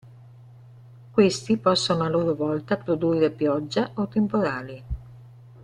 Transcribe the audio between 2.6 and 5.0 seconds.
produrre pioggia o temporali.